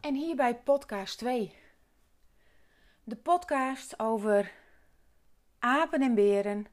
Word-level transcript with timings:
En 0.00 0.14
hier 0.14 0.36
bij 0.36 0.56
podcast 0.56 1.18
2. 1.18 1.54
De 3.04 3.16
podcast 3.16 3.98
over 3.98 4.52
apen 5.58 6.02
en 6.02 6.14
beren. 6.14 6.66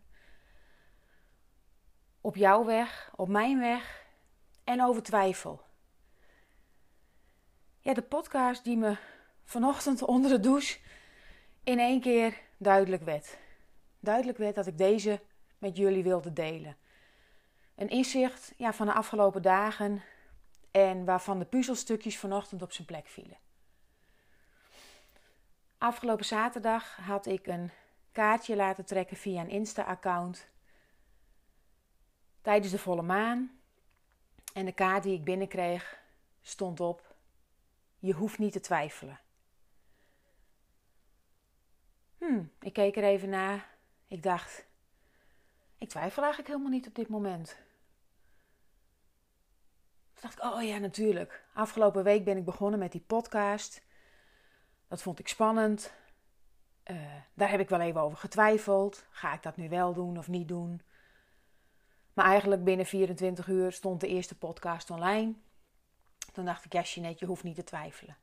Op 2.22 2.36
jouw 2.36 2.66
weg, 2.66 3.12
op 3.16 3.28
mijn 3.28 3.60
weg 3.60 4.06
en 4.64 4.84
over 4.84 5.04
twijfel. 5.04 5.62
Ja, 7.80 7.94
de 7.94 8.02
podcast 8.02 8.64
die 8.64 8.78
me 8.78 8.98
vanochtend 9.44 10.02
onder 10.02 10.32
de 10.32 10.40
douche 10.40 10.80
in 11.64 11.80
één 11.80 12.02
keer 12.02 12.42
duidelijk 12.58 13.04
werd. 13.04 13.38
Duidelijk 14.00 14.38
werd 14.38 14.56
dat 14.56 14.68
ik 14.68 14.78
deze 14.78 15.22
met 15.58 15.78
jullie 15.78 16.04
wilde 16.04 16.34
delen. 16.34 16.78
Een 17.76 17.90
inzicht 17.90 18.54
ja, 18.58 18.74
van 18.74 18.86
de 18.86 18.94
afgelopen 18.94 19.42
dagen 19.42 20.04
en 20.76 21.06
waarvan 21.06 21.40
de 21.40 21.46
puzzelstukjes 21.46 22.18
vanochtend 22.18 22.62
op 22.62 22.72
zijn 22.72 22.88
plek 22.88 23.08
vielen. 23.08 23.38
Afgelopen 25.78 26.26
zaterdag 26.26 26.96
had 26.96 27.26
ik 27.26 27.48
een 27.48 27.72
kaartje 28.12 28.56
laten 28.56 28.86
trekken 28.86 29.18
via 29.18 29.42
een 29.42 29.50
Insta-account 29.50 30.48
tijdens 32.42 32.72
de 32.72 32.80
volle 32.80 33.02
maan. 33.02 33.60
En 34.54 34.66
de 34.66 34.72
kaart 34.72 35.04
die 35.04 35.14
ik 35.14 35.24
binnenkreeg 35.24 36.00
stond 36.42 36.80
op: 36.80 37.16
Je 38.00 38.14
hoeft 38.14 38.38
niet 38.38 38.52
te 38.52 38.60
twijfelen. 38.60 39.20
Hmm, 42.18 42.52
ik 42.60 42.74
keek 42.74 42.96
er 42.96 43.04
even 43.04 43.30
naar. 43.30 43.70
Ik 44.08 44.24
dacht: 44.24 44.66
Ik 45.78 45.90
twijfel 45.90 46.24
eigenlijk 46.24 46.52
helemaal 46.52 46.74
niet 46.74 46.88
op 46.88 46.96
dit 46.96 47.08
moment. 47.08 47.65
Toen 50.16 50.30
dacht 50.30 50.38
ik, 50.38 50.44
oh 50.44 50.64
ja, 50.64 50.78
natuurlijk. 50.78 51.44
Afgelopen 51.54 52.04
week 52.04 52.24
ben 52.24 52.38
ik 52.38 52.46
begonnen 52.46 52.80
met 52.80 52.92
die 52.92 53.02
podcast. 53.02 53.84
Dat 54.88 55.02
vond 55.02 55.20
ik 55.20 55.28
spannend. 55.28 55.94
Uh, 56.92 56.98
daar 57.34 57.50
heb 57.50 57.60
ik 57.60 57.70
wel 57.70 57.80
even 57.80 58.02
over 58.02 58.18
getwijfeld. 58.18 59.06
Ga 59.10 59.34
ik 59.34 59.44
dat 59.44 59.58
nu 59.58 59.70
wel 59.70 59.94
doen 59.94 60.18
of 60.18 60.28
niet 60.28 60.48
doen? 60.48 60.82
Maar 62.14 62.26
eigenlijk 62.26 62.64
binnen 62.64 62.86
24 62.86 63.48
uur 63.48 63.72
stond 63.72 64.02
de 64.02 64.08
eerste 64.08 64.38
podcast 64.38 64.90
online. 64.90 65.34
Toen 66.34 66.46
dacht 66.46 66.66
ik, 66.66 66.74
ja, 66.74 66.82
Jeanette, 66.82 67.18
je 67.20 67.26
hoeft 67.26 67.44
niet 67.44 67.56
te 67.56 67.64
twijfelen. 67.64 68.18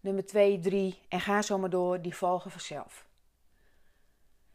Nummer 0.00 0.26
2, 0.26 0.58
3 0.58 1.02
en 1.08 1.20
ga 1.20 1.42
zo 1.42 1.58
maar 1.58 1.70
door, 1.70 2.02
die 2.02 2.14
volgen 2.14 2.50
vanzelf. 2.50 3.06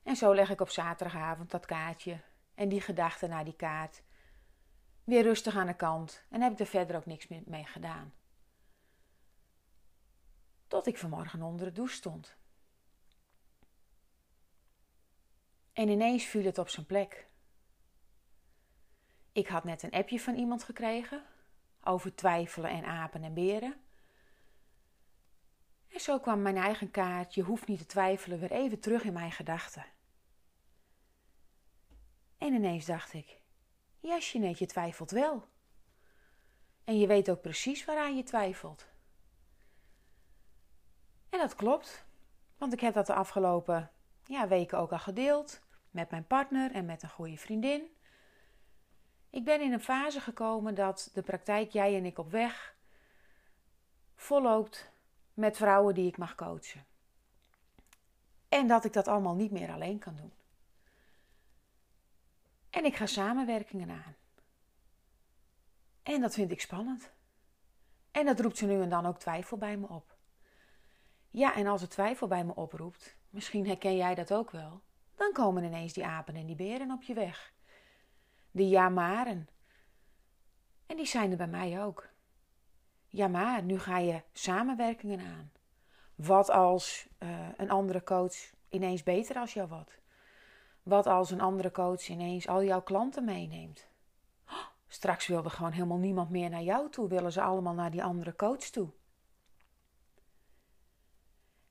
En 0.04 0.16
zo 0.16 0.36
leg 0.36 0.50
ik 0.50 0.62
op 0.62 0.70
zaterdagavond 0.70 1.52
dat 1.52 1.66
kaartje 1.66 2.20
en 2.56 2.70
die 2.70 2.82
gedachten 2.82 3.30
naar 3.30 3.44
die 3.44 3.56
kaart 3.56 4.02
weer 5.12 5.24
rustig 5.24 5.56
aan 5.56 5.68
de 5.68 5.74
kant 5.74 6.24
en 6.30 6.42
heb 6.42 6.52
ik 6.52 6.60
er 6.60 6.66
verder 6.66 6.96
ook 6.96 7.06
niks 7.06 7.28
meer 7.28 7.42
mee 7.46 7.66
gedaan. 7.66 8.14
Tot 10.68 10.88
ik 10.88 10.98
vanmorgen 10.98 11.42
onder 11.42 11.66
de 11.66 11.72
douche 11.72 11.96
stond. 11.96 12.36
En 15.74 15.90
ineens 15.90 16.26
viel 16.26 16.44
het 16.44 16.58
op 16.58 16.70
zijn 16.70 16.86
plek. 16.86 17.28
Ik 19.32 19.48
had 19.48 19.64
net 19.64 19.84
een 19.84 19.92
appje 19.92 20.20
van 20.20 20.36
iemand 20.36 20.64
gekregen 20.64 21.24
over 21.84 22.16
twijfelen 22.16 22.70
en 22.70 22.86
apen 22.86 23.24
en 23.24 23.34
beren. 23.34 23.82
En 25.88 26.00
zo 26.00 26.20
kwam 26.20 26.42
mijn 26.42 26.58
eigen 26.58 26.92
kaart, 26.92 27.34
je 27.34 27.42
hoeft 27.42 27.68
niet 27.68 27.80
te 27.80 27.86
twijfelen, 27.86 28.40
weer 28.40 28.52
even 28.52 28.80
terug 28.80 29.04
in 29.04 29.14
mijn 29.14 29.32
gedachten. 29.32 29.86
En 32.38 32.54
ineens 32.54 32.86
dacht 32.86 33.14
ik, 33.14 33.41
ja, 34.02 34.18
Jeanette, 34.18 34.64
je 34.64 34.66
twijfelt 34.66 35.12
wel. 35.12 35.48
En 36.84 37.00
je 37.00 37.08
weet 37.08 37.30
ook 37.30 37.42
precies 37.42 37.86
waaraan 37.86 38.16
je 38.16 38.24
twijfelt. 38.24 38.86
En 41.30 41.40
dat 41.40 41.56
klopt, 41.56 42.06
want 42.58 42.74
ik 42.74 42.80
heb 42.80 42.94
dat 42.94 43.08
de 43.08 43.14
afgelopen 43.14 43.92
ja, 44.26 44.48
weken 44.48 44.78
ook 44.78 44.92
al 44.92 45.00
gedeeld 45.00 45.62
met 45.92 46.10
mijn 46.10 46.28
partner 46.28 46.72
en 46.72 46.86
met 46.86 47.04
een 47.04 47.10
goede 47.10 47.38
vriendin. 47.38 47.96
Ik 49.30 49.44
ben 49.44 49.62
in 49.62 49.74
een 49.74 49.82
fase 49.82 50.20
gekomen 50.20 50.76
dat 50.76 51.10
de 51.14 51.22
praktijk 51.22 51.72
Jij 51.72 51.96
en 51.96 52.06
ik 52.06 52.18
op 52.18 52.32
weg 52.32 52.76
volloopt 54.16 54.90
met 55.34 55.58
vrouwen 55.58 55.94
die 55.94 56.08
ik 56.08 56.18
mag 56.18 56.36
coachen. 56.36 56.86
En 58.50 58.68
dat 58.68 58.86
ik 58.86 58.94
dat 58.94 59.08
allemaal 59.08 59.36
niet 59.36 59.52
meer 59.52 59.72
alleen 59.72 60.00
kan 60.00 60.16
doen. 60.16 60.34
En 62.72 62.86
ik 62.86 62.96
ga 62.96 63.06
samenwerkingen 63.06 63.90
aan. 63.90 64.16
En 66.04 66.22
dat 66.22 66.34
vind 66.34 66.52
ik 66.52 66.62
spannend. 66.62 67.12
En 68.12 68.26
dat 68.26 68.40
roept 68.40 68.58
ze 68.58 68.66
nu 68.66 68.82
en 68.82 68.90
dan 68.90 69.06
ook 69.06 69.20
twijfel 69.20 69.58
bij 69.58 69.78
me 69.78 69.88
op. 69.88 70.16
Ja, 71.30 71.56
en 71.56 71.68
als 71.68 71.82
het 71.82 71.90
twijfel 71.90 72.28
bij 72.28 72.44
me 72.44 72.56
oproept, 72.56 73.18
misschien 73.30 73.68
herken 73.68 73.96
jij 73.96 74.16
dat 74.16 74.34
ook 74.34 74.52
wel, 74.52 74.82
dan 75.16 75.32
komen 75.32 75.64
ineens 75.64 75.94
die 75.94 76.06
apen 76.06 76.36
en 76.36 76.46
die 76.46 76.56
beren 76.56 76.92
op 76.92 77.04
je 77.04 77.14
weg. 77.14 77.54
Die 78.52 78.70
ja-maren. 78.70 79.50
En 80.86 80.98
die 80.98 81.06
zijn 81.06 81.32
er 81.32 81.38
bij 81.38 81.48
mij 81.48 81.84
ook. 81.84 82.10
Ja, 83.08 83.28
maar 83.28 83.64
nu 83.64 83.80
ga 83.80 83.98
je 83.98 84.22
samenwerkingen 84.32 85.20
aan. 85.20 85.52
Wat 86.16 86.50
als 86.50 87.08
uh, 87.20 87.48
een 87.58 87.70
andere 87.70 88.04
coach 88.04 88.36
ineens 88.70 89.04
beter 89.04 89.36
als 89.36 89.54
jou 89.54 89.68
wat? 89.68 90.01
Wat 90.84 91.08
als 91.08 91.32
een 91.32 91.42
andere 91.42 91.72
coach 91.72 92.08
ineens 92.08 92.48
al 92.48 92.64
jouw 92.64 92.82
klanten 92.82 93.26
meeneemt? 93.26 93.90
straks 94.92 95.28
wilde 95.28 95.50
gewoon 95.50 95.72
helemaal 95.72 95.98
niemand 95.98 96.30
meer 96.30 96.50
naar 96.50 96.62
jou 96.62 96.90
toe, 96.90 97.08
willen 97.08 97.32
ze 97.32 97.42
allemaal 97.42 97.74
naar 97.74 97.92
die 97.92 98.04
andere 98.04 98.36
coach 98.36 98.64
toe. 98.64 98.90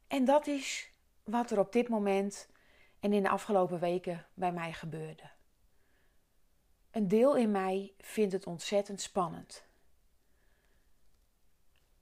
En 0.06 0.24
dat 0.24 0.46
is 0.46 0.92
wat 1.24 1.50
er 1.50 1.58
op 1.58 1.72
dit 1.72 1.88
moment 1.88 2.48
en 3.00 3.12
in 3.12 3.22
de 3.22 3.28
afgelopen 3.28 3.78
weken 3.78 4.26
bij 4.34 4.52
mij 4.52 4.72
gebeurde. 4.72 5.30
Een 6.90 7.08
deel 7.08 7.36
in 7.36 7.50
mij 7.50 7.94
vindt 7.98 8.32
het 8.32 8.46
ontzettend 8.46 9.00
spannend. 9.00 9.64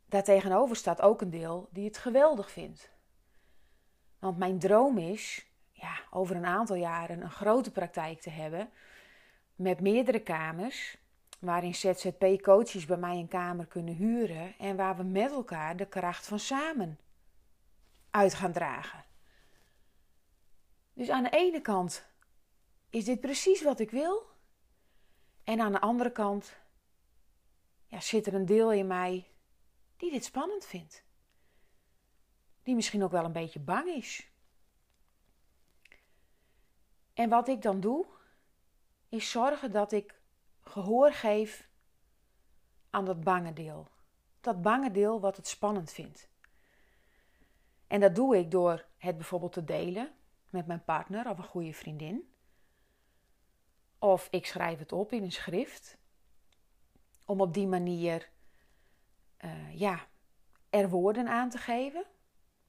Daartegenover 0.07 0.77
staat 0.77 1.01
ook 1.01 1.21
een 1.21 1.31
deel 1.31 1.69
die 1.73 1.85
het 1.85 1.99
geweldig 1.99 2.51
vindt. 2.51 2.91
Want 4.19 4.39
mijn 4.39 4.59
droom 4.59 4.99
is 4.99 5.48
ja, 5.81 6.01
over 6.11 6.37
een 6.37 6.47
aantal 6.47 6.77
jaren 6.77 7.21
een 7.21 7.31
grote 7.31 7.71
praktijk 7.71 8.21
te 8.21 8.31
hebben 8.31 8.71
met 9.55 9.81
meerdere 9.81 10.21
kamers, 10.21 10.97
waarin 11.39 11.75
ZZP-coaches 11.75 12.85
bij 12.85 12.97
mij 12.97 13.17
een 13.17 13.29
kamer 13.29 13.67
kunnen 13.67 13.95
huren 13.95 14.59
en 14.59 14.77
waar 14.77 14.97
we 14.97 15.03
met 15.03 15.31
elkaar 15.31 15.77
de 15.77 15.87
kracht 15.87 16.27
van 16.27 16.39
samen 16.39 16.99
uit 18.11 18.35
gaan 18.35 18.53
dragen. 18.53 19.05
Dus 20.93 21.11
aan 21.11 21.23
de 21.23 21.31
ene 21.31 21.61
kant 21.61 22.07
is 22.91 23.05
dit 23.05 23.21
precies 23.21 23.63
wat 23.63 23.81
ik 23.81 23.91
wil, 23.91 24.27
en 25.45 25.61
aan 25.61 25.73
de 25.73 25.81
andere 25.81 26.13
kant 26.13 26.57
ja, 27.87 28.01
zit 28.01 28.27
er 28.27 28.35
een 28.35 28.47
deel 28.47 28.73
in 28.73 28.87
mij 28.87 29.31
die 29.97 30.11
dit 30.11 30.25
spannend 30.25 30.65
vindt. 30.65 31.05
Die 32.63 32.75
misschien 32.75 33.03
ook 33.03 33.11
wel 33.11 33.25
een 33.25 33.33
beetje 33.33 33.61
bang 33.61 33.89
is. 33.89 34.31
En 37.19 37.29
wat 37.29 37.49
ik 37.49 37.63
dan 37.63 37.81
doe, 37.81 38.07
is 39.09 39.31
zorgen 39.31 39.73
dat 39.73 39.93
ik 39.93 40.21
gehoor 40.61 41.13
geef 41.13 41.69
aan 42.91 43.05
dat 43.05 43.21
bange 43.21 43.53
deel. 43.53 43.89
Dat 44.41 44.63
bange 44.63 44.91
deel 44.91 45.21
wat 45.21 45.37
het 45.37 45.47
spannend 45.47 45.91
vindt. 45.91 46.29
En 47.87 48.01
dat 48.01 48.15
doe 48.15 48.37
ik 48.37 48.51
door 48.51 48.85
het 48.97 49.17
bijvoorbeeld 49.17 49.53
te 49.53 49.65
delen 49.65 50.13
met 50.51 50.67
mijn 50.67 50.85
partner 50.85 51.29
of 51.31 51.39
een 51.39 51.45
goede 51.45 51.73
vriendin. 51.73 52.33
Of 53.99 54.29
ik 54.31 54.47
schrijf 54.47 54.79
het 54.79 54.93
op 54.93 55.13
in 55.13 55.23
een 55.23 55.33
schrift. 55.33 55.99
Om 57.25 57.41
op 57.41 57.55
die 57.55 57.67
manier 57.67 58.29
uh, 59.45 59.79
ja, 59.79 60.07
er 60.71 60.89
woorden 60.89 61.29
aan 61.29 61.51
te 61.51 61.59
geven. 61.59 62.05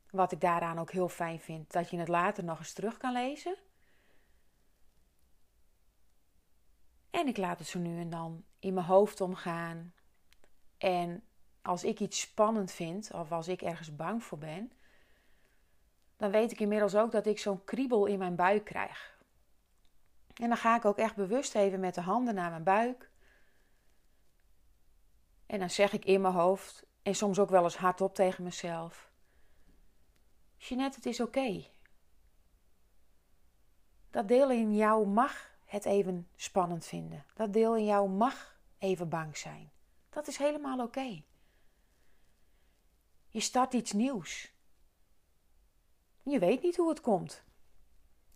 Wat 0.09 0.31
ik 0.31 0.41
daaraan 0.41 0.79
ook 0.79 0.91
heel 0.91 1.09
fijn 1.09 1.39
vind, 1.39 1.71
dat 1.71 1.89
je 1.89 1.97
het 1.97 2.07
later 2.07 2.43
nog 2.43 2.59
eens 2.59 2.73
terug 2.73 2.97
kan 2.97 3.13
lezen. 3.13 3.57
En 7.09 7.27
ik 7.27 7.37
laat 7.37 7.59
het 7.59 7.67
zo 7.67 7.79
nu 7.79 7.99
en 7.99 8.09
dan 8.09 8.43
in 8.59 8.73
mijn 8.73 8.85
hoofd 8.85 9.21
omgaan. 9.21 9.93
En 10.77 11.23
als 11.61 11.83
ik 11.83 11.99
iets 11.99 12.19
spannend 12.19 12.71
vind 12.71 13.13
of 13.13 13.31
als 13.31 13.47
ik 13.47 13.61
ergens 13.61 13.95
bang 13.95 14.23
voor 14.23 14.37
ben, 14.37 14.71
dan 16.17 16.31
weet 16.31 16.51
ik 16.51 16.59
inmiddels 16.59 16.95
ook 16.95 17.11
dat 17.11 17.25
ik 17.25 17.39
zo'n 17.39 17.63
kriebel 17.63 18.05
in 18.05 18.17
mijn 18.17 18.35
buik 18.35 18.65
krijg. 18.65 19.17
En 20.33 20.47
dan 20.47 20.57
ga 20.57 20.75
ik 20.75 20.85
ook 20.85 20.97
echt 20.97 21.15
bewust 21.15 21.55
even 21.55 21.79
met 21.79 21.95
de 21.95 22.01
handen 22.01 22.35
naar 22.35 22.49
mijn 22.49 22.63
buik. 22.63 23.11
En 25.45 25.59
dan 25.59 25.69
zeg 25.69 25.93
ik 25.93 26.05
in 26.05 26.21
mijn 26.21 26.33
hoofd 26.33 26.85
en 27.01 27.15
soms 27.15 27.39
ook 27.39 27.49
wel 27.49 27.63
eens 27.63 27.77
hardop 27.77 28.15
tegen 28.15 28.43
mezelf: 28.43 29.11
Jeanette, 30.57 30.95
het 30.95 31.05
is 31.05 31.19
oké. 31.19 31.65
Dat 34.09 34.27
deel 34.27 34.51
in 34.51 34.75
jou 34.75 35.07
mag 35.07 35.57
het 35.69 35.85
even 35.85 36.27
spannend 36.35 36.85
vinden. 36.85 37.25
Dat 37.33 37.53
deel 37.53 37.75
in 37.75 37.85
jou 37.85 38.09
mag 38.09 38.59
even 38.77 39.09
bang 39.09 39.37
zijn. 39.37 39.71
Dat 40.09 40.27
is 40.27 40.37
helemaal 40.37 40.79
oké. 40.79 41.23
Je 43.27 43.39
start 43.39 43.73
iets 43.73 43.91
nieuws. 43.91 44.53
Je 46.23 46.39
weet 46.39 46.61
niet 46.61 46.77
hoe 46.77 46.89
het 46.89 47.01
komt. 47.01 47.43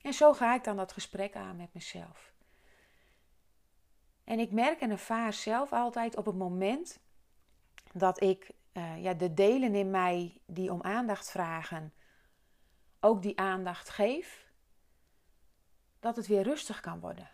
En 0.02 0.14
zo 0.14 0.34
ga 0.34 0.56
ik 0.56 0.64
dan 0.64 0.76
dat 0.76 0.92
gesprek 0.92 1.36
aan 1.36 1.56
met 1.56 1.74
mezelf. 1.74 2.34
En 4.24 4.40
ik 4.40 4.52
merk 4.52 4.82
en 4.82 4.90
ervaar 4.90 5.34
zelf 5.34 5.72
altijd 5.72 6.16
op 6.16 6.26
het 6.26 6.36
moment 6.36 7.00
dat 7.94 8.22
ik 8.22 8.52
uh, 8.74 9.04
ja, 9.04 9.14
de 9.14 9.34
delen 9.34 9.76
in 9.76 9.90
mij 9.90 10.42
die 10.46 10.72
om 10.72 10.82
aandacht 10.82 11.30
vragen, 11.30 11.94
ook 13.00 13.22
die 13.22 13.40
aandacht 13.40 13.90
geef, 13.90 14.52
dat 16.04 16.16
het 16.16 16.28
weer 16.28 16.44
rustig 16.44 16.80
kan 16.80 17.00
worden. 17.00 17.30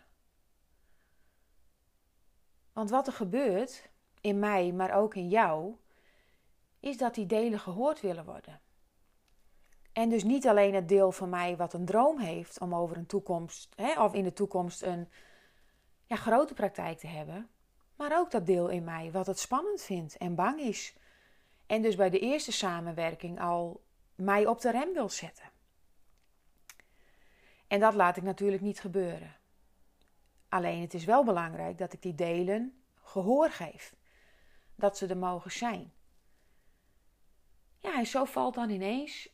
Want 2.72 2.90
wat 2.90 3.06
er 3.06 3.12
gebeurt 3.12 3.90
in 4.20 4.38
mij, 4.38 4.72
maar 4.72 4.94
ook 4.94 5.14
in 5.14 5.28
jou, 5.28 5.76
is 6.80 6.96
dat 6.96 7.14
die 7.14 7.26
delen 7.26 7.58
gehoord 7.58 8.00
willen 8.00 8.24
worden. 8.24 8.60
En 9.92 10.08
dus 10.08 10.24
niet 10.24 10.48
alleen 10.48 10.74
het 10.74 10.88
deel 10.88 11.12
van 11.12 11.28
mij 11.28 11.56
wat 11.56 11.72
een 11.72 11.84
droom 11.84 12.18
heeft 12.18 12.60
om 12.60 12.74
over 12.74 12.96
een 12.96 13.06
toekomst, 13.06 13.72
hè, 13.76 14.02
of 14.02 14.14
in 14.14 14.24
de 14.24 14.32
toekomst 14.32 14.82
een 14.82 15.08
ja, 16.06 16.16
grote 16.16 16.54
praktijk 16.54 16.98
te 16.98 17.06
hebben, 17.06 17.48
maar 17.96 18.18
ook 18.18 18.30
dat 18.30 18.46
deel 18.46 18.68
in 18.68 18.84
mij 18.84 19.10
wat 19.10 19.26
het 19.26 19.38
spannend 19.38 19.82
vindt 19.82 20.16
en 20.16 20.34
bang 20.34 20.60
is. 20.60 20.96
En 21.66 21.82
dus 21.82 21.96
bij 21.96 22.10
de 22.10 22.18
eerste 22.18 22.52
samenwerking 22.52 23.40
al 23.40 23.82
mij 24.14 24.46
op 24.46 24.60
de 24.60 24.70
rem 24.70 24.92
wil 24.92 25.08
zetten. 25.08 25.49
En 27.70 27.80
dat 27.80 27.94
laat 27.94 28.16
ik 28.16 28.22
natuurlijk 28.22 28.62
niet 28.62 28.80
gebeuren. 28.80 29.36
Alleen 30.48 30.80
het 30.80 30.94
is 30.94 31.04
wel 31.04 31.24
belangrijk 31.24 31.78
dat 31.78 31.92
ik 31.92 32.02
die 32.02 32.14
delen 32.14 32.82
gehoor 33.02 33.50
geef. 33.50 33.94
Dat 34.74 34.96
ze 34.96 35.06
er 35.06 35.16
mogen 35.16 35.50
zijn. 35.50 35.92
Ja, 37.78 37.98
en 37.98 38.06
zo 38.06 38.24
valt 38.24 38.54
dan 38.54 38.70
ineens 38.70 39.28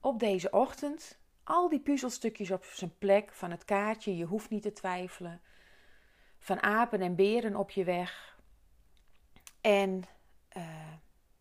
op 0.00 0.18
deze 0.18 0.50
ochtend 0.50 1.18
al 1.42 1.68
die 1.68 1.80
puzzelstukjes 1.80 2.50
op 2.50 2.64
zijn 2.64 2.98
plek 2.98 3.32
van 3.32 3.50
het 3.50 3.64
kaartje. 3.64 4.16
Je 4.16 4.24
hoeft 4.24 4.50
niet 4.50 4.62
te 4.62 4.72
twijfelen. 4.72 5.40
Van 6.38 6.62
apen 6.62 7.00
en 7.00 7.14
beren 7.14 7.56
op 7.56 7.70
je 7.70 7.84
weg. 7.84 8.38
En 9.60 10.02
uh, 10.56 10.92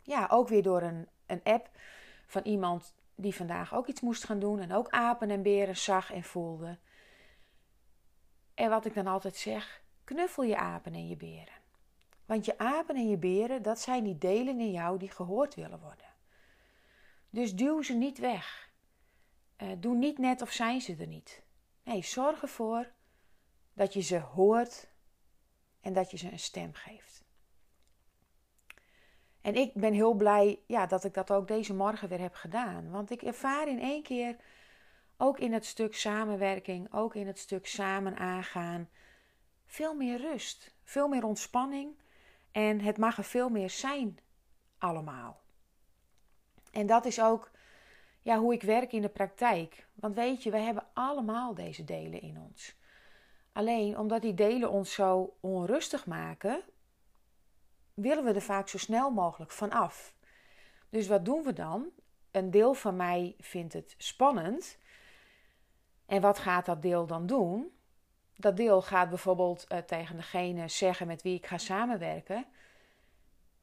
ja, 0.01 0.27
ook 0.31 0.47
weer 0.47 0.63
door 0.63 0.81
een, 0.81 1.07
een 1.25 1.43
app 1.43 1.69
van 2.27 2.41
iemand 2.43 2.93
die 3.15 3.35
vandaag 3.35 3.73
ook 3.73 3.87
iets 3.87 4.01
moest 4.01 4.23
gaan 4.23 4.39
doen. 4.39 4.59
En 4.59 4.73
ook 4.73 4.89
apen 4.89 5.29
en 5.29 5.41
beren 5.41 5.77
zag 5.77 6.11
en 6.11 6.23
voelde. 6.23 6.77
En 8.53 8.69
wat 8.69 8.85
ik 8.85 8.93
dan 8.93 9.07
altijd 9.07 9.35
zeg, 9.35 9.81
knuffel 10.03 10.43
je 10.43 10.57
apen 10.57 10.93
en 10.93 11.07
je 11.07 11.15
beren. 11.15 11.61
Want 12.25 12.45
je 12.45 12.57
apen 12.57 12.95
en 12.95 13.09
je 13.09 13.17
beren, 13.17 13.61
dat 13.61 13.79
zijn 13.79 14.03
die 14.03 14.17
delen 14.17 14.59
in 14.59 14.71
jou 14.71 14.97
die 14.99 15.11
gehoord 15.11 15.55
willen 15.55 15.79
worden. 15.79 16.05
Dus 17.29 17.55
duw 17.55 17.81
ze 17.81 17.93
niet 17.93 18.17
weg. 18.17 18.71
Uh, 19.57 19.69
doe 19.77 19.95
niet 19.95 20.17
net 20.17 20.41
of 20.41 20.51
zijn 20.51 20.81
ze 20.81 20.95
er 20.95 21.07
niet. 21.07 21.43
Nee, 21.83 22.03
zorg 22.03 22.41
ervoor 22.41 22.91
dat 23.73 23.93
je 23.93 24.01
ze 24.01 24.19
hoort 24.19 24.87
en 25.81 25.93
dat 25.93 26.11
je 26.11 26.17
ze 26.17 26.31
een 26.31 26.39
stem 26.39 26.73
geeft. 26.73 27.12
En 29.43 29.55
ik 29.55 29.73
ben 29.73 29.93
heel 29.93 30.13
blij 30.13 30.59
ja, 30.67 30.85
dat 30.85 31.03
ik 31.03 31.13
dat 31.13 31.31
ook 31.31 31.47
deze 31.47 31.73
morgen 31.73 32.09
weer 32.09 32.19
heb 32.19 32.33
gedaan. 32.33 32.91
Want 32.91 33.11
ik 33.11 33.21
ervaar 33.21 33.67
in 33.67 33.79
één 33.79 34.03
keer, 34.03 34.35
ook 35.17 35.39
in 35.39 35.53
het 35.53 35.65
stuk 35.65 35.95
samenwerking, 35.95 36.93
ook 36.93 37.15
in 37.15 37.27
het 37.27 37.39
stuk 37.39 37.67
samen 37.67 38.17
aangaan, 38.17 38.89
veel 39.65 39.93
meer 39.95 40.17
rust, 40.17 40.75
veel 40.83 41.07
meer 41.07 41.25
ontspanning. 41.25 41.97
En 42.51 42.81
het 42.81 42.97
mag 42.97 43.17
er 43.17 43.23
veel 43.23 43.49
meer 43.49 43.69
zijn, 43.69 44.19
allemaal. 44.77 45.41
En 46.71 46.87
dat 46.87 47.05
is 47.05 47.21
ook 47.21 47.51
ja, 48.21 48.39
hoe 48.39 48.53
ik 48.53 48.61
werk 48.61 48.91
in 48.91 49.01
de 49.01 49.09
praktijk. 49.09 49.87
Want 49.93 50.15
weet 50.15 50.43
je, 50.43 50.51
we 50.51 50.57
hebben 50.57 50.87
allemaal 50.93 51.53
deze 51.53 51.83
delen 51.83 52.21
in 52.21 52.39
ons. 52.49 52.75
Alleen 53.51 53.97
omdat 53.97 54.21
die 54.21 54.33
delen 54.33 54.69
ons 54.69 54.93
zo 54.93 55.37
onrustig 55.39 56.05
maken, 56.05 56.63
willen 57.93 58.23
we 58.23 58.33
er 58.33 58.41
vaak 58.41 58.67
zo 58.67 58.77
snel 58.77 59.11
mogelijk 59.11 59.51
van 59.51 59.71
af. 59.71 60.15
Dus 60.89 61.07
wat 61.07 61.25
doen 61.25 61.43
we 61.43 61.53
dan? 61.53 61.89
Een 62.31 62.51
deel 62.51 62.73
van 62.73 62.95
mij 62.95 63.35
vindt 63.39 63.73
het 63.73 63.95
spannend. 63.97 64.77
En 66.05 66.21
wat 66.21 66.39
gaat 66.39 66.65
dat 66.65 66.81
deel 66.81 67.05
dan 67.05 67.25
doen? 67.25 67.71
Dat 68.35 68.57
deel 68.57 68.81
gaat 68.81 69.09
bijvoorbeeld 69.09 69.65
uh, 69.71 69.77
tegen 69.77 70.15
degene 70.15 70.67
zeggen 70.67 71.07
met 71.07 71.21
wie 71.21 71.35
ik 71.35 71.45
ga 71.45 71.57
samenwerken: 71.57 72.45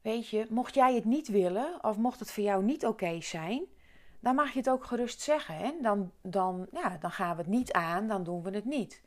Weet 0.01 0.27
je, 0.27 0.45
mocht 0.49 0.73
jij 0.73 0.95
het 0.95 1.05
niet 1.05 1.27
willen 1.27 1.83
of 1.83 1.97
mocht 1.97 2.19
het 2.19 2.31
voor 2.31 2.43
jou 2.43 2.63
niet 2.63 2.85
oké 2.85 3.21
zijn, 3.21 3.65
dan 4.19 4.35
mag 4.35 4.51
je 4.51 4.57
het 4.57 4.69
ook 4.69 4.85
gerust 4.85 5.21
zeggen. 5.21 5.55
Hè? 5.55 5.71
Dan, 5.81 6.11
dan, 6.21 6.67
ja, 6.71 6.97
dan 6.97 7.11
gaan 7.11 7.35
we 7.35 7.41
het 7.41 7.51
niet 7.51 7.71
aan, 7.71 8.07
dan 8.07 8.23
doen 8.23 8.43
we 8.43 8.49
het 8.49 8.65
niet. 8.65 9.01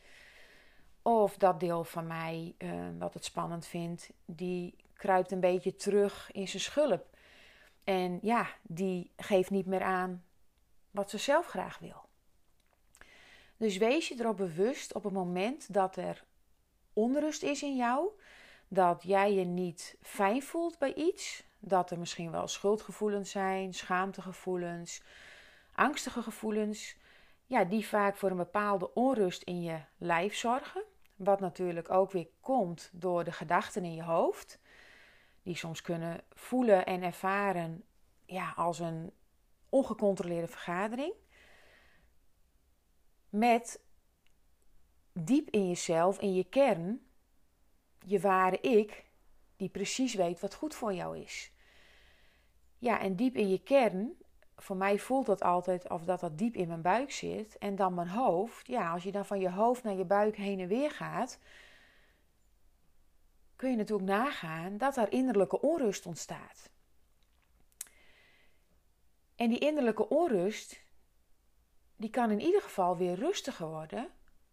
Of 1.02 1.36
dat 1.36 1.60
deel 1.60 1.84
van 1.84 2.06
mij, 2.06 2.54
uh, 2.58 2.72
wat 2.98 3.14
het 3.14 3.24
spannend 3.24 3.66
vindt, 3.66 4.12
die 4.24 4.83
kruipt 4.96 5.32
een 5.32 5.40
beetje 5.40 5.74
terug 5.74 6.32
in 6.32 6.48
zijn 6.48 6.62
schulp. 6.62 7.06
En 7.84 8.18
ja, 8.22 8.46
die 8.62 9.10
geeft 9.16 9.50
niet 9.50 9.66
meer 9.66 9.82
aan 9.82 10.24
wat 10.90 11.10
ze 11.10 11.18
zelf 11.18 11.46
graag 11.46 11.78
wil. 11.78 12.02
Dus 13.56 13.76
wees 13.76 14.08
je 14.08 14.14
erop 14.18 14.36
bewust 14.36 14.94
op 14.94 15.04
het 15.04 15.12
moment 15.12 15.74
dat 15.74 15.96
er 15.96 16.24
onrust 16.92 17.42
is 17.42 17.62
in 17.62 17.76
jou, 17.76 18.08
dat 18.68 19.02
jij 19.02 19.32
je 19.32 19.44
niet 19.44 19.96
fijn 20.02 20.42
voelt 20.42 20.78
bij 20.78 20.94
iets, 20.94 21.44
dat 21.58 21.90
er 21.90 21.98
misschien 21.98 22.30
wel 22.30 22.48
schuldgevoelens 22.48 23.30
zijn, 23.30 23.74
schaamtegevoelens, 23.74 25.02
angstige 25.72 26.22
gevoelens, 26.22 26.96
ja, 27.46 27.64
die 27.64 27.86
vaak 27.86 28.16
voor 28.16 28.30
een 28.30 28.36
bepaalde 28.36 28.94
onrust 28.94 29.42
in 29.42 29.62
je 29.62 29.78
lijf 29.98 30.34
zorgen. 30.34 30.82
Wat 31.16 31.40
natuurlijk 31.40 31.90
ook 31.90 32.10
weer 32.10 32.28
komt 32.40 32.90
door 32.92 33.24
de 33.24 33.32
gedachten 33.32 33.84
in 33.84 33.94
je 33.94 34.02
hoofd, 34.02 34.58
die 35.44 35.56
soms 35.56 35.82
kunnen 35.82 36.20
voelen 36.30 36.86
en 36.86 37.02
ervaren 37.02 37.84
ja, 38.26 38.52
als 38.56 38.78
een 38.78 39.12
ongecontroleerde 39.68 40.48
vergadering. 40.48 41.12
Met 43.28 43.80
diep 45.12 45.50
in 45.50 45.68
jezelf, 45.68 46.20
in 46.20 46.34
je 46.34 46.44
kern, 46.44 47.06
je 47.98 48.20
ware 48.20 48.60
ik, 48.60 49.04
die 49.56 49.68
precies 49.68 50.14
weet 50.14 50.40
wat 50.40 50.54
goed 50.54 50.74
voor 50.74 50.94
jou 50.94 51.18
is. 51.18 51.52
Ja, 52.78 53.00
en 53.00 53.16
diep 53.16 53.36
in 53.36 53.48
je 53.48 53.62
kern, 53.62 54.16
voor 54.56 54.76
mij 54.76 54.98
voelt 54.98 55.26
dat 55.26 55.42
altijd 55.42 55.90
of 55.90 56.04
dat 56.04 56.20
dat 56.20 56.38
diep 56.38 56.54
in 56.54 56.68
mijn 56.68 56.82
buik 56.82 57.12
zit. 57.12 57.58
En 57.58 57.76
dan 57.76 57.94
mijn 57.94 58.08
hoofd. 58.08 58.66
Ja, 58.66 58.92
als 58.92 59.02
je 59.02 59.12
dan 59.12 59.26
van 59.26 59.40
je 59.40 59.50
hoofd 59.50 59.82
naar 59.82 59.96
je 59.96 60.04
buik 60.04 60.36
heen 60.36 60.60
en 60.60 60.68
weer 60.68 60.90
gaat, 60.90 61.38
kun 63.56 63.70
je 63.70 63.76
natuurlijk 63.76 64.08
nagaan 64.08 64.76
dat 64.76 64.96
er 64.96 65.12
innerlijke 65.12 65.60
onrust 65.60 66.06
ontstaat. 66.06 66.70
En 69.36 69.48
die 69.48 69.58
innerlijke 69.58 70.08
onrust, 70.08 70.84
die 71.96 72.10
kan 72.10 72.30
in 72.30 72.40
ieder 72.40 72.62
geval 72.62 72.96
weer 72.96 73.14
rustiger 73.14 73.66
worden 73.66 74.10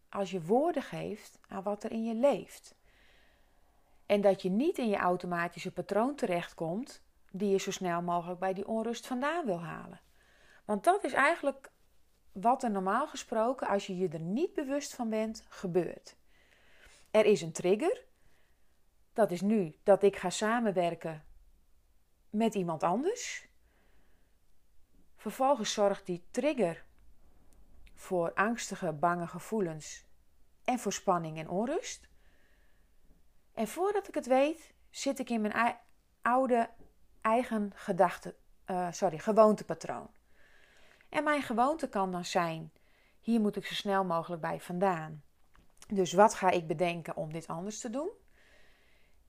als 0.10 0.32
je 0.32 0.42
woorden 0.42 0.84
geeft 0.84 1.40
aan 1.48 1.64
wat 1.64 1.84
er 1.84 1.92
in 1.92 2.06
je 2.06 2.16
leeft. 2.16 2.76
En 4.06 4.22
dat 4.22 4.42
je 4.42 4.50
niet 4.50 4.78
in 4.78 4.90
je 4.90 4.98
automatische 4.98 5.72
patroon 5.72 6.16
terechtkomt, 6.16 7.02
die 7.32 7.50
je 7.50 7.58
zo 7.58 7.72
snel 7.72 8.02
mogelijk 8.02 8.40
bij 8.40 8.54
die 8.54 8.68
onrust 8.68 9.08
vandaan 9.08 9.46
wil 9.46 9.60
halen. 9.62 10.02
Want 10.66 10.84
dat 10.84 11.04
is 11.04 11.14
eigenlijk 11.14 11.72
wat 12.32 12.64
er 12.64 12.72
normaal 12.72 13.08
gesproken, 13.08 13.68
als 13.68 13.88
je 13.88 13.98
je 13.98 14.08
er 14.08 14.20
niet 14.20 14.54
bewust 14.54 14.96
van 14.96 15.10
bent, 15.10 15.46
gebeurt. 15.50 16.16
Er 17.12 17.26
is 17.26 17.42
een 17.42 17.52
trigger. 17.52 18.04
Dat 19.14 19.32
is 19.32 19.42
nu 19.42 19.76
dat 19.84 20.04
ik 20.04 20.16
ga 20.16 20.30
samenwerken 20.30 21.26
met 22.30 22.56
iemand 22.56 22.84
anders. 22.84 23.48
Vervolgens 25.16 25.74
zorgt 25.74 26.06
die 26.06 26.28
trigger 26.32 26.86
voor 27.96 28.34
angstige, 28.34 28.94
bange 28.94 29.28
gevoelens 29.28 30.06
en 30.64 30.80
voor 30.80 30.94
spanning 30.94 31.38
en 31.38 31.50
onrust. 31.50 32.10
En 33.54 33.68
voordat 33.68 34.08
ik 34.08 34.16
het 34.16 34.26
weet, 34.26 34.74
zit 34.90 35.20
ik 35.20 35.30
in 35.30 35.42
mijn 35.42 35.78
oude 36.22 36.70
eigen 37.22 37.72
gedachte, 37.76 38.36
uh, 38.66 38.92
sorry, 38.92 39.18
gewoontepatroon. 39.18 40.10
En 41.10 41.24
mijn 41.24 41.42
gewoonte 41.42 41.90
kan 41.90 42.12
dan 42.12 42.26
zijn: 42.26 42.72
hier 43.20 43.42
moet 43.42 43.56
ik 43.56 43.66
zo 43.66 43.74
snel 43.74 44.06
mogelijk 44.06 44.42
bij 44.42 44.60
vandaan. 44.60 45.24
Dus 45.88 46.14
wat 46.14 46.34
ga 46.34 46.50
ik 46.50 46.68
bedenken 46.68 47.16
om 47.16 47.34
dit 47.34 47.48
anders 47.48 47.80
te 47.80 47.90
doen? 47.90 48.10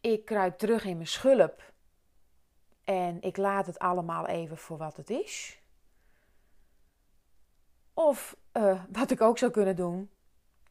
Ik 0.03 0.25
kruip 0.25 0.59
terug 0.59 0.85
in 0.85 0.97
mijn 0.97 1.09
schulp 1.09 1.73
en 2.85 3.23
ik 3.23 3.37
laat 3.37 3.67
het 3.67 3.79
allemaal 3.79 4.27
even 4.27 4.57
voor 4.59 4.77
wat 4.77 4.97
het 4.97 5.11
is. 5.11 5.61
Of 7.95 8.37
uh, 8.53 8.85
wat 8.89 9.11
ik 9.11 9.21
ook 9.21 9.39
zou 9.39 9.51
kunnen 9.51 9.77
doen, 9.77 10.11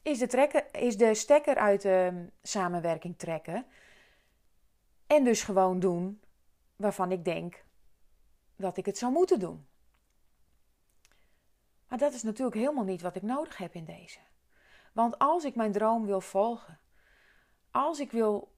is 0.01 0.19
de, 0.19 0.27
trekken, 0.27 0.71
is 0.71 0.97
de 0.97 1.13
stekker 1.13 1.55
uit 1.55 1.81
de 1.81 2.27
samenwerking 2.41 3.17
trekken. 3.17 3.65
En 5.07 5.23
dus 5.23 5.43
gewoon 5.43 5.79
doen 5.79 6.21
waarvan 6.75 7.11
ik 7.11 7.25
denk 7.25 7.63
dat 8.55 8.77
ik 8.77 8.85
het 8.85 8.97
zou 8.97 9.11
moeten 9.11 9.39
doen. 9.39 9.67
Maar 11.87 11.97
dat 11.99 12.13
is 12.13 12.23
natuurlijk 12.23 12.57
helemaal 12.57 12.83
niet 12.83 13.01
wat 13.01 13.15
ik 13.15 13.21
nodig 13.21 13.57
heb 13.57 13.73
in 13.73 13.85
deze. 13.85 14.19
Want 14.93 15.17
als 15.19 15.43
ik 15.43 15.55
mijn 15.55 15.71
droom 15.71 16.05
wil 16.05 16.21
volgen, 16.21 16.79
als 17.71 17.99
ik 17.99 18.11
wil 18.11 18.50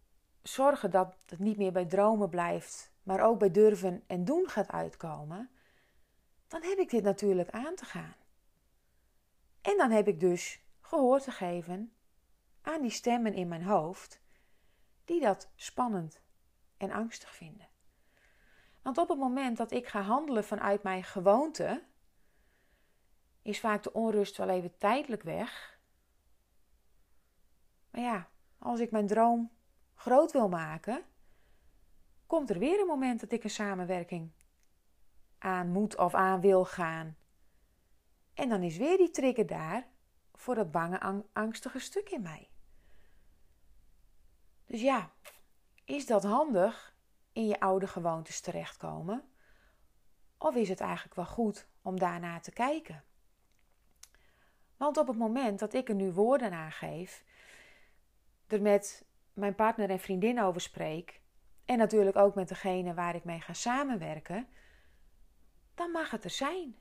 zorgen 0.43 0.91
dat 0.91 1.15
het 1.25 1.39
niet 1.39 1.57
meer 1.57 1.71
bij 1.71 1.85
dromen 1.85 2.29
blijft, 2.29 2.93
maar 3.03 3.21
ook 3.21 3.39
bij 3.39 3.51
durven 3.51 4.03
en 4.07 4.25
doen 4.25 4.49
gaat 4.49 4.71
uitkomen, 4.71 5.49
dan 6.47 6.63
heb 6.63 6.77
ik 6.77 6.89
dit 6.89 7.03
natuurlijk 7.03 7.49
aan 7.49 7.75
te 7.75 7.85
gaan. 7.85 8.15
En 9.61 9.77
dan 9.77 9.91
heb 9.91 10.07
ik 10.07 10.19
dus 10.19 10.63
gehoor 10.81 11.19
te 11.19 11.31
geven 11.31 11.93
aan 12.61 12.81
die 12.81 12.91
stemmen 12.91 13.33
in 13.33 13.47
mijn 13.47 13.63
hoofd 13.63 14.21
die 15.05 15.21
dat 15.21 15.51
spannend 15.55 16.21
en 16.77 16.91
angstig 16.91 17.35
vinden. 17.35 17.67
Want 18.81 18.97
op 18.97 19.09
het 19.09 19.17
moment 19.17 19.57
dat 19.57 19.71
ik 19.71 19.87
ga 19.87 20.01
handelen 20.01 20.43
vanuit 20.43 20.83
mijn 20.83 21.03
gewoonte, 21.03 21.83
is 23.41 23.59
vaak 23.59 23.83
de 23.83 23.93
onrust 23.93 24.37
wel 24.37 24.49
even 24.49 24.77
tijdelijk 24.77 25.23
weg. 25.23 25.79
Maar 27.89 28.01
ja, 28.01 28.29
als 28.59 28.79
ik 28.79 28.91
mijn 28.91 29.07
droom 29.07 29.51
groot 30.03 30.31
wil 30.31 30.49
maken, 30.49 31.03
komt 32.27 32.49
er 32.49 32.59
weer 32.59 32.79
een 32.79 32.87
moment 32.87 33.19
dat 33.19 33.31
ik 33.31 33.43
een 33.43 33.49
samenwerking 33.49 34.31
aan 35.37 35.69
moet 35.69 35.97
of 35.97 36.13
aan 36.13 36.41
wil 36.41 36.65
gaan. 36.65 37.17
En 38.33 38.49
dan 38.49 38.63
is 38.63 38.77
weer 38.77 38.97
die 38.97 39.09
trigger 39.09 39.47
daar 39.47 39.87
voor 40.33 40.55
dat 40.55 40.71
bange, 40.71 41.23
angstige 41.33 41.79
stuk 41.79 42.09
in 42.09 42.21
mij. 42.21 42.49
Dus 44.65 44.81
ja, 44.81 45.11
is 45.85 46.05
dat 46.05 46.23
handig 46.23 46.95
in 47.31 47.47
je 47.47 47.59
oude 47.59 47.87
gewoontes 47.87 48.41
terechtkomen? 48.41 49.23
Of 50.37 50.55
is 50.55 50.69
het 50.69 50.79
eigenlijk 50.79 51.15
wel 51.15 51.25
goed 51.25 51.67
om 51.81 51.99
daarna 51.99 52.39
te 52.39 52.51
kijken? 52.51 53.03
Want 54.77 54.97
op 54.97 55.07
het 55.07 55.17
moment 55.17 55.59
dat 55.59 55.73
ik 55.73 55.89
er 55.89 55.95
nu 55.95 56.11
woorden 56.11 56.51
aan 56.51 56.71
geef, 56.71 57.23
er 58.47 58.61
met 58.61 59.11
mijn 59.33 59.55
partner 59.55 59.89
en 59.89 59.99
vriendin 59.99 60.41
over 60.41 60.61
spreek, 60.61 61.21
en 61.65 61.77
natuurlijk 61.77 62.15
ook 62.15 62.35
met 62.35 62.47
degene 62.47 62.93
waar 62.93 63.15
ik 63.15 63.23
mee 63.23 63.41
ga 63.41 63.53
samenwerken, 63.53 64.47
dan 65.75 65.91
mag 65.91 66.11
het 66.11 66.23
er 66.23 66.29
zijn. 66.29 66.77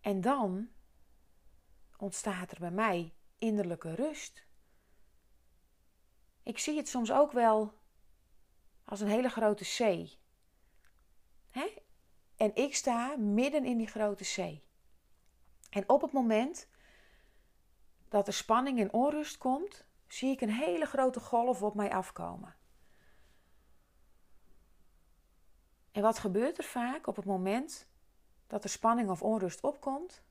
En 0.00 0.20
dan 0.20 0.68
ontstaat 1.96 2.50
er 2.50 2.58
bij 2.60 2.70
mij 2.70 3.14
innerlijke 3.38 3.94
rust. 3.94 4.46
Ik 6.42 6.58
zie 6.58 6.76
het 6.76 6.88
soms 6.88 7.12
ook 7.12 7.32
wel 7.32 7.78
als 8.84 9.00
een 9.00 9.08
hele 9.08 9.28
grote 9.28 9.64
zee. 9.64 10.18
Hè? 11.50 11.74
En 12.36 12.54
ik 12.54 12.74
sta 12.74 13.16
midden 13.16 13.64
in 13.64 13.76
die 13.76 13.86
grote 13.86 14.24
zee. 14.24 14.64
En 15.70 15.88
op 15.88 16.02
het 16.02 16.12
moment 16.12 16.68
dat 18.08 18.26
er 18.26 18.32
spanning 18.32 18.80
en 18.80 18.92
onrust 18.92 19.38
komt, 19.38 19.86
zie 20.06 20.30
ik 20.30 20.40
een 20.40 20.50
hele 20.50 20.86
grote 20.86 21.20
golf 21.20 21.62
op 21.62 21.74
mij 21.74 21.92
afkomen. 21.92 22.56
En 25.92 26.02
wat 26.02 26.18
gebeurt 26.18 26.58
er 26.58 26.64
vaak 26.64 27.06
op 27.06 27.16
het 27.16 27.24
moment 27.24 27.88
dat 28.46 28.64
er 28.64 28.70
spanning 28.70 29.10
of 29.10 29.22
onrust 29.22 29.60
opkomt? 29.60 30.22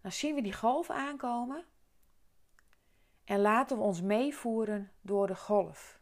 Dan 0.00 0.12
zien 0.12 0.34
we 0.34 0.42
die 0.42 0.52
golf 0.52 0.90
aankomen 0.90 1.64
en 3.24 3.40
laten 3.40 3.76
we 3.76 3.82
ons 3.82 4.02
meevoeren 4.02 4.92
door 5.00 5.26
de 5.26 5.36
golf. 5.36 6.00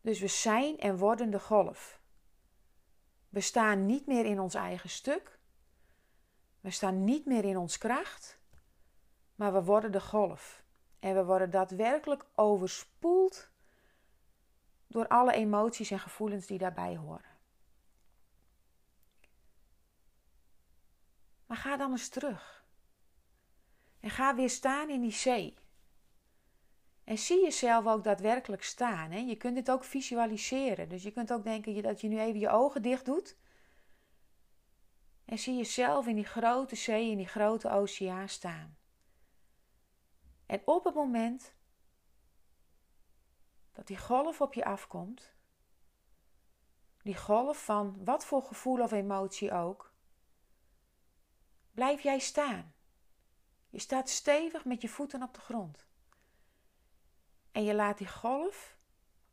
Dus 0.00 0.20
we 0.20 0.28
zijn 0.28 0.78
en 0.78 0.96
worden 0.96 1.30
de 1.30 1.40
golf. 1.40 2.00
We 3.28 3.40
staan 3.40 3.86
niet 3.86 4.06
meer 4.06 4.24
in 4.24 4.40
ons 4.40 4.54
eigen 4.54 4.90
stuk. 4.90 5.38
We 6.60 6.70
staan 6.70 7.04
niet 7.04 7.26
meer 7.26 7.44
in 7.44 7.56
ons 7.56 7.78
kracht. 7.78 8.35
Maar 9.36 9.52
we 9.52 9.62
worden 9.62 9.92
de 9.92 10.00
golf. 10.00 10.64
En 10.98 11.14
we 11.14 11.24
worden 11.24 11.50
daadwerkelijk 11.50 12.24
overspoeld 12.34 13.48
door 14.86 15.08
alle 15.08 15.32
emoties 15.32 15.90
en 15.90 15.98
gevoelens 15.98 16.46
die 16.46 16.58
daarbij 16.58 16.96
horen. 16.96 17.34
Maar 21.46 21.56
ga 21.56 21.76
dan 21.76 21.90
eens 21.90 22.08
terug. 22.08 22.64
En 24.00 24.10
ga 24.10 24.34
weer 24.34 24.50
staan 24.50 24.90
in 24.90 25.00
die 25.00 25.12
zee. 25.12 25.58
En 27.04 27.18
zie 27.18 27.42
jezelf 27.42 27.86
ook 27.86 28.04
daadwerkelijk 28.04 28.62
staan. 28.62 29.10
Hè? 29.10 29.18
Je 29.18 29.36
kunt 29.36 29.54
dit 29.54 29.70
ook 29.70 29.84
visualiseren. 29.84 30.88
Dus 30.88 31.02
je 31.02 31.10
kunt 31.10 31.32
ook 31.32 31.44
denken 31.44 31.82
dat 31.82 32.00
je 32.00 32.08
nu 32.08 32.20
even 32.20 32.40
je 32.40 32.48
ogen 32.48 32.82
dicht 32.82 33.04
doet. 33.04 33.36
En 35.24 35.38
zie 35.38 35.56
jezelf 35.56 36.06
in 36.06 36.14
die 36.14 36.24
grote 36.24 36.76
zee, 36.76 37.10
in 37.10 37.16
die 37.16 37.26
grote 37.26 37.70
oceaan 37.70 38.28
staan. 38.28 38.75
En 40.46 40.62
op 40.64 40.84
het 40.84 40.94
moment 40.94 41.54
dat 43.72 43.86
die 43.86 43.98
golf 43.98 44.40
op 44.40 44.54
je 44.54 44.64
afkomt, 44.64 45.34
die 47.02 47.16
golf 47.16 47.64
van 47.64 48.04
wat 48.04 48.24
voor 48.24 48.42
gevoel 48.42 48.82
of 48.82 48.92
emotie 48.92 49.52
ook, 49.52 49.92
blijf 51.72 52.00
jij 52.00 52.18
staan. 52.18 52.74
Je 53.70 53.78
staat 53.78 54.08
stevig 54.08 54.64
met 54.64 54.82
je 54.82 54.88
voeten 54.88 55.22
op 55.22 55.34
de 55.34 55.40
grond. 55.40 55.86
En 57.52 57.64
je 57.64 57.74
laat 57.74 57.98
die 57.98 58.08
golf 58.08 58.76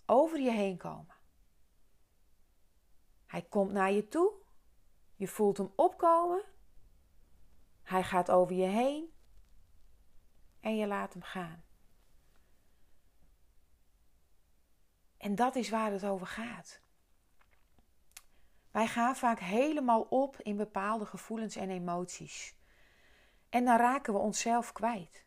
over 0.06 0.40
je 0.40 0.52
heen 0.52 0.78
komen. 0.78 1.16
Hij 3.26 3.42
komt 3.42 3.72
naar 3.72 3.92
je 3.92 4.08
toe. 4.08 4.34
Je 5.16 5.28
voelt 5.28 5.58
hem 5.58 5.72
opkomen. 5.76 6.44
Hij 7.84 8.04
gaat 8.04 8.32
over 8.32 8.56
je 8.56 8.66
heen. 8.66 9.13
En 10.64 10.76
je 10.76 10.88
laat 10.88 11.14
hem 11.14 11.22
gaan. 11.22 11.64
En 15.18 15.36
dat 15.36 15.56
is 15.56 15.70
waar 15.70 15.92
het 15.92 16.06
over 16.06 16.28
gaat. 16.28 16.82
Wij 18.72 18.88
gaan 18.88 19.16
vaak 19.16 19.40
helemaal 19.40 20.02
op 20.02 20.42
in 20.42 20.58
bepaalde 20.58 21.06
gevoelens 21.06 21.56
en 21.56 21.70
emoties. 21.70 22.56
En 23.50 23.66
dan 23.66 23.78
raken 23.78 24.14
we 24.14 24.20
onszelf 24.20 24.72
kwijt. 24.72 25.26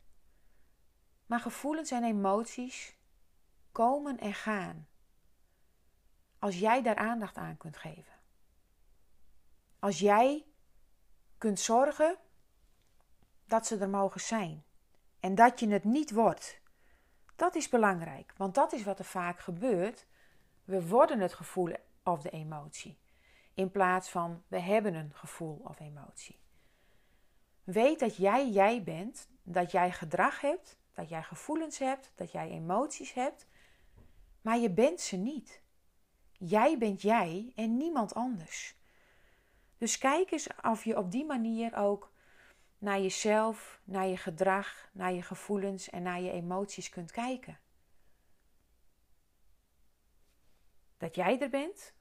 Maar 1.26 1.40
gevoelens 1.40 1.90
en 1.90 2.04
emoties 2.04 2.96
komen 3.72 4.18
en 4.18 4.34
gaan. 4.34 4.88
Als 6.38 6.58
jij 6.58 6.82
daar 6.82 6.96
aandacht 6.96 7.36
aan 7.36 7.56
kunt 7.56 7.76
geven. 7.76 8.14
Als 9.78 9.98
jij 9.98 10.46
kunt 11.38 11.60
zorgen 11.60 12.18
dat 13.44 13.66
ze 13.66 13.78
er 13.78 13.88
mogen 13.88 14.20
zijn. 14.20 14.65
En 15.20 15.34
dat 15.34 15.60
je 15.60 15.68
het 15.68 15.84
niet 15.84 16.10
wordt. 16.10 16.60
Dat 17.36 17.54
is 17.54 17.68
belangrijk, 17.68 18.32
want 18.36 18.54
dat 18.54 18.72
is 18.72 18.82
wat 18.82 18.98
er 18.98 19.04
vaak 19.04 19.40
gebeurt. 19.40 20.06
We 20.64 20.88
worden 20.88 21.20
het 21.20 21.34
gevoel 21.34 21.72
of 22.04 22.22
de 22.22 22.30
emotie. 22.30 22.98
In 23.54 23.70
plaats 23.70 24.10
van 24.10 24.42
we 24.48 24.58
hebben 24.58 24.94
een 24.94 25.12
gevoel 25.14 25.60
of 25.64 25.80
emotie. 25.80 26.38
Weet 27.64 28.00
dat 28.00 28.16
jij 28.16 28.50
jij 28.50 28.82
bent, 28.82 29.28
dat 29.42 29.70
jij 29.70 29.92
gedrag 29.92 30.40
hebt, 30.40 30.78
dat 30.92 31.08
jij 31.08 31.22
gevoelens 31.22 31.78
hebt, 31.78 32.12
dat 32.14 32.32
jij 32.32 32.50
emoties 32.50 33.12
hebt, 33.12 33.46
maar 34.40 34.58
je 34.58 34.70
bent 34.70 35.00
ze 35.00 35.16
niet. 35.16 35.62
Jij 36.32 36.78
bent 36.78 37.02
jij 37.02 37.52
en 37.54 37.76
niemand 37.76 38.14
anders. 38.14 38.76
Dus 39.78 39.98
kijk 39.98 40.30
eens 40.30 40.48
of 40.62 40.84
je 40.84 40.98
op 40.98 41.10
die 41.10 41.24
manier 41.24 41.76
ook 41.76 42.12
naar 42.78 43.00
jezelf, 43.00 43.80
naar 43.84 44.06
je 44.06 44.16
gedrag, 44.16 44.88
naar 44.92 45.12
je 45.12 45.22
gevoelens 45.22 45.90
en 45.90 46.02
naar 46.02 46.20
je 46.20 46.30
emoties 46.30 46.88
kunt 46.88 47.10
kijken. 47.10 47.58
Dat 50.96 51.14
jij 51.14 51.40
er 51.40 51.50
bent, 51.50 51.94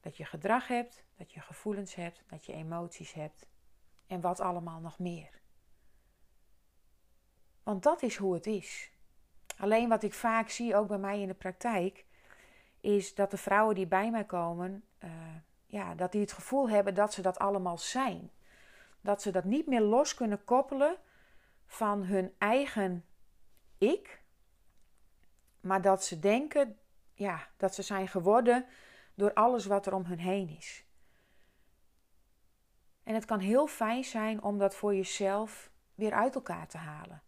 dat 0.00 0.16
je 0.16 0.24
gedrag 0.24 0.68
hebt, 0.68 1.04
dat 1.16 1.32
je 1.32 1.40
gevoelens 1.40 1.94
hebt, 1.94 2.22
dat 2.26 2.44
je 2.44 2.52
emoties 2.52 3.12
hebt 3.12 3.46
en 4.06 4.20
wat 4.20 4.40
allemaal 4.40 4.80
nog 4.80 4.98
meer. 4.98 5.40
Want 7.62 7.82
dat 7.82 8.02
is 8.02 8.16
hoe 8.16 8.34
het 8.34 8.46
is. 8.46 8.90
Alleen 9.58 9.88
wat 9.88 10.02
ik 10.02 10.14
vaak 10.14 10.48
zie, 10.48 10.76
ook 10.76 10.88
bij 10.88 10.98
mij 10.98 11.20
in 11.20 11.28
de 11.28 11.34
praktijk, 11.34 12.04
is 12.80 13.14
dat 13.14 13.30
de 13.30 13.36
vrouwen 13.36 13.74
die 13.74 13.86
bij 13.86 14.10
mij 14.10 14.24
komen, 14.24 14.84
uh, 15.04 15.10
ja, 15.66 15.94
dat 15.94 16.12
die 16.12 16.20
het 16.20 16.32
gevoel 16.32 16.68
hebben 16.68 16.94
dat 16.94 17.12
ze 17.12 17.22
dat 17.22 17.38
allemaal 17.38 17.78
zijn. 17.78 18.30
Dat 19.08 19.22
ze 19.22 19.30
dat 19.30 19.44
niet 19.44 19.66
meer 19.66 19.80
los 19.80 20.14
kunnen 20.14 20.44
koppelen 20.44 20.96
van 21.66 22.02
hun 22.02 22.34
eigen 22.38 23.04
ik, 23.78 24.22
maar 25.60 25.82
dat 25.82 26.04
ze 26.04 26.18
denken 26.18 26.78
ja, 27.14 27.48
dat 27.56 27.74
ze 27.74 27.82
zijn 27.82 28.08
geworden 28.08 28.66
door 29.14 29.32
alles 29.32 29.66
wat 29.66 29.86
er 29.86 29.94
om 29.94 30.04
hun 30.04 30.18
heen 30.18 30.48
is. 30.48 30.84
En 33.02 33.14
het 33.14 33.24
kan 33.24 33.38
heel 33.38 33.66
fijn 33.66 34.04
zijn 34.04 34.42
om 34.42 34.58
dat 34.58 34.74
voor 34.74 34.94
jezelf 34.94 35.70
weer 35.94 36.12
uit 36.12 36.34
elkaar 36.34 36.68
te 36.68 36.78
halen. 36.78 37.22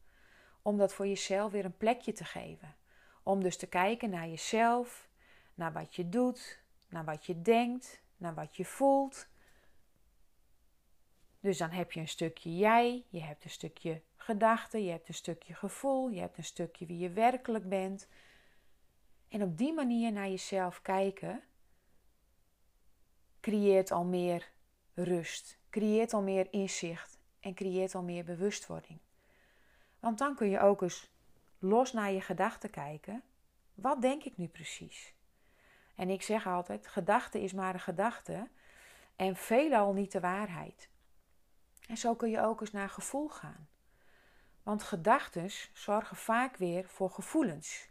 Om 0.62 0.76
dat 0.76 0.92
voor 0.92 1.06
jezelf 1.06 1.52
weer 1.52 1.64
een 1.64 1.76
plekje 1.76 2.12
te 2.12 2.24
geven. 2.24 2.76
Om 3.22 3.42
dus 3.42 3.56
te 3.56 3.66
kijken 3.66 4.10
naar 4.10 4.28
jezelf, 4.28 5.08
naar 5.54 5.72
wat 5.72 5.94
je 5.94 6.08
doet, 6.08 6.62
naar 6.88 7.04
wat 7.04 7.26
je 7.26 7.42
denkt, 7.42 8.02
naar 8.16 8.34
wat 8.34 8.56
je 8.56 8.64
voelt. 8.64 9.29
Dus 11.40 11.58
dan 11.58 11.70
heb 11.70 11.92
je 11.92 12.00
een 12.00 12.08
stukje 12.08 12.56
jij, 12.56 13.04
je 13.08 13.20
hebt 13.20 13.44
een 13.44 13.50
stukje 13.50 14.02
gedachten, 14.16 14.84
je 14.84 14.90
hebt 14.90 15.08
een 15.08 15.14
stukje 15.14 15.54
gevoel, 15.54 16.08
je 16.08 16.20
hebt 16.20 16.38
een 16.38 16.44
stukje 16.44 16.86
wie 16.86 16.98
je 16.98 17.10
werkelijk 17.10 17.68
bent. 17.68 18.08
En 19.28 19.42
op 19.42 19.58
die 19.58 19.72
manier 19.72 20.12
naar 20.12 20.28
jezelf 20.28 20.82
kijken 20.82 21.42
creëert 23.40 23.90
al 23.90 24.04
meer 24.04 24.50
rust, 24.94 25.58
creëert 25.70 26.12
al 26.12 26.22
meer 26.22 26.46
inzicht 26.50 27.18
en 27.40 27.54
creëert 27.54 27.94
al 27.94 28.02
meer 28.02 28.24
bewustwording. 28.24 28.98
Want 30.00 30.18
dan 30.18 30.34
kun 30.34 30.48
je 30.48 30.60
ook 30.60 30.82
eens 30.82 31.10
los 31.58 31.92
naar 31.92 32.12
je 32.12 32.20
gedachten 32.20 32.70
kijken. 32.70 33.22
Wat 33.74 34.02
denk 34.02 34.24
ik 34.24 34.36
nu 34.36 34.46
precies? 34.46 35.14
En 35.94 36.10
ik 36.10 36.22
zeg 36.22 36.46
altijd: 36.46 36.86
gedachte 36.86 37.42
is 37.42 37.52
maar 37.52 37.74
een 37.74 37.80
gedachte 37.80 38.48
en 39.16 39.36
veelal 39.36 39.92
niet 39.92 40.12
de 40.12 40.20
waarheid. 40.20 40.88
En 41.90 41.96
zo 41.96 42.14
kun 42.14 42.30
je 42.30 42.40
ook 42.40 42.60
eens 42.60 42.72
naar 42.72 42.88
gevoel 42.88 43.28
gaan. 43.28 43.68
Want 44.62 44.82
gedachten 44.82 45.50
zorgen 45.72 46.16
vaak 46.16 46.56
weer 46.56 46.88
voor 46.88 47.10
gevoelens. 47.10 47.90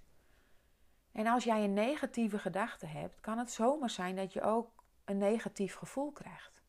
En 1.11 1.27
als 1.27 1.43
jij 1.43 1.63
een 1.63 1.73
negatieve 1.73 2.39
gedachte 2.39 2.85
hebt, 2.85 3.19
kan 3.19 3.37
het 3.37 3.51
zomaar 3.51 3.89
zijn 3.89 4.15
dat 4.15 4.33
je 4.33 4.41
ook 4.41 4.83
een 5.05 5.17
negatief 5.17 5.75
gevoel 5.75 6.11
krijgt. 6.11 6.61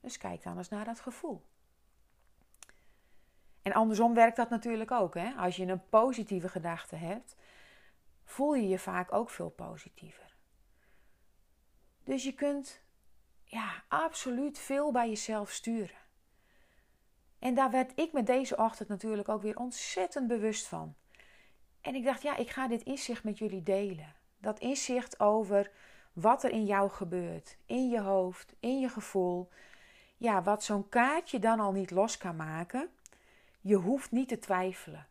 Dus 0.00 0.18
kijk 0.18 0.42
dan 0.42 0.56
eens 0.56 0.68
naar 0.68 0.84
dat 0.84 1.00
gevoel. 1.00 1.46
En 3.62 3.72
andersom 3.72 4.14
werkt 4.14 4.36
dat 4.36 4.50
natuurlijk 4.50 4.90
ook. 4.90 5.14
Hè? 5.14 5.30
Als 5.34 5.56
je 5.56 5.66
een 5.66 5.88
positieve 5.88 6.48
gedachte 6.48 6.96
hebt, 6.96 7.36
voel 8.24 8.54
je 8.54 8.68
je 8.68 8.78
vaak 8.78 9.12
ook 9.12 9.30
veel 9.30 9.50
positiever. 9.50 10.36
Dus 12.04 12.24
je 12.24 12.34
kunt 12.34 12.82
ja, 13.44 13.84
absoluut 13.88 14.58
veel 14.58 14.92
bij 14.92 15.08
jezelf 15.08 15.50
sturen. 15.50 16.04
En 17.38 17.54
daar 17.54 17.70
werd 17.70 17.92
ik 17.94 18.12
met 18.12 18.26
deze 18.26 18.56
ochtend 18.56 18.88
natuurlijk 18.88 19.28
ook 19.28 19.42
weer 19.42 19.56
ontzettend 19.56 20.26
bewust 20.26 20.66
van. 20.66 20.94
En 21.80 21.94
ik 21.94 22.04
dacht, 22.04 22.22
ja, 22.22 22.36
ik 22.36 22.50
ga 22.50 22.68
dit 22.68 22.82
inzicht 22.82 23.24
met 23.24 23.38
jullie 23.38 23.62
delen. 23.62 24.14
Dat 24.38 24.58
inzicht 24.58 25.20
over 25.20 25.70
wat 26.12 26.44
er 26.44 26.50
in 26.50 26.64
jou 26.64 26.90
gebeurt, 26.90 27.58
in 27.66 27.88
je 27.88 28.00
hoofd, 28.00 28.54
in 28.60 28.80
je 28.80 28.88
gevoel. 28.88 29.48
Ja, 30.16 30.42
wat 30.42 30.64
zo'n 30.64 30.88
kaartje 30.88 31.38
dan 31.38 31.60
al 31.60 31.72
niet 31.72 31.90
los 31.90 32.18
kan 32.18 32.36
maken. 32.36 32.88
Je 33.60 33.74
hoeft 33.74 34.10
niet 34.10 34.28
te 34.28 34.38
twijfelen. 34.38 35.06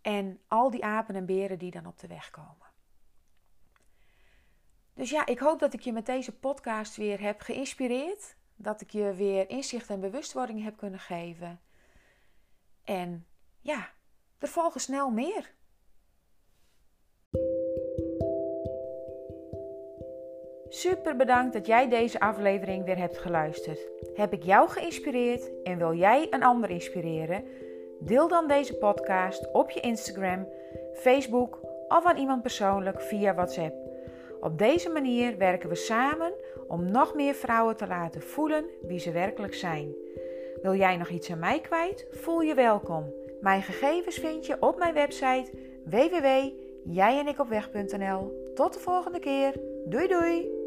En 0.00 0.40
al 0.48 0.70
die 0.70 0.84
apen 0.84 1.14
en 1.14 1.26
beren 1.26 1.58
die 1.58 1.70
dan 1.70 1.86
op 1.86 1.98
de 1.98 2.06
weg 2.06 2.30
komen. 2.30 2.70
Dus 4.94 5.10
ja, 5.10 5.26
ik 5.26 5.38
hoop 5.38 5.58
dat 5.58 5.72
ik 5.72 5.80
je 5.80 5.92
met 5.92 6.06
deze 6.06 6.32
podcast 6.32 6.96
weer 6.96 7.20
heb 7.20 7.40
geïnspireerd. 7.40 8.36
Dat 8.56 8.80
ik 8.80 8.90
je 8.90 9.14
weer 9.14 9.50
inzicht 9.50 9.90
en 9.90 10.00
bewustwording 10.00 10.62
heb 10.64 10.76
kunnen 10.76 11.00
geven. 11.00 11.60
En 12.84 13.26
ja, 13.60 13.88
er 14.38 14.48
volgen 14.48 14.80
snel 14.80 15.10
meer. 15.10 15.50
Super 20.68 21.16
bedankt 21.16 21.52
dat 21.52 21.66
jij 21.66 21.88
deze 21.88 22.20
aflevering 22.20 22.84
weer 22.84 22.96
hebt 22.96 23.18
geluisterd. 23.18 23.88
Heb 24.14 24.32
ik 24.32 24.42
jou 24.42 24.68
geïnspireerd 24.68 25.62
en 25.62 25.78
wil 25.78 25.94
jij 25.94 26.26
een 26.30 26.42
ander 26.42 26.70
inspireren? 26.70 27.44
Deel 28.00 28.28
dan 28.28 28.48
deze 28.48 28.74
podcast 28.74 29.52
op 29.52 29.70
je 29.70 29.80
Instagram, 29.80 30.48
Facebook 30.94 31.60
of 31.88 32.04
aan 32.04 32.16
iemand 32.16 32.42
persoonlijk 32.42 33.00
via 33.00 33.34
WhatsApp. 33.34 33.74
Op 34.40 34.58
deze 34.58 34.88
manier 34.88 35.38
werken 35.38 35.68
we 35.68 35.74
samen 35.74 36.32
om 36.72 36.90
nog 36.90 37.14
meer 37.14 37.34
vrouwen 37.34 37.76
te 37.76 37.86
laten 37.86 38.22
voelen 38.22 38.64
wie 38.82 38.98
ze 38.98 39.12
werkelijk 39.12 39.54
zijn. 39.54 39.94
Wil 40.62 40.74
jij 40.74 40.96
nog 40.96 41.08
iets 41.08 41.30
aan 41.30 41.38
mij 41.38 41.60
kwijt? 41.60 42.06
Voel 42.10 42.40
je 42.40 42.54
welkom. 42.54 43.12
Mijn 43.40 43.62
gegevens 43.62 44.16
vind 44.16 44.46
je 44.46 44.56
op 44.60 44.78
mijn 44.78 44.94
website 44.94 45.50
www.jijenikopweg.nl. 45.84 48.50
Tot 48.54 48.72
de 48.72 48.80
volgende 48.80 49.18
keer. 49.18 49.54
Doei 49.84 50.08
doei! 50.08 50.61